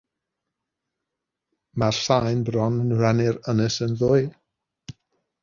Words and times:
Mae'r 1.83 1.99
sain 2.07 2.41
bron 2.49 2.81
yn 2.85 2.97
rhannu'r 3.03 3.39
ynys 3.55 3.79
yn 3.89 3.95
ddwy. 4.01 4.27